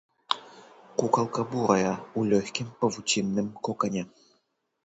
Кукалка 1.01 1.43
бурая, 1.51 1.93
у 2.21 2.25
лёгкім 2.31 2.67
павуцінным 2.81 3.47
кокане. 3.69 4.03